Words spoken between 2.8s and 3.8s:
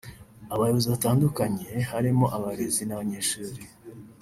n’abanyeshuri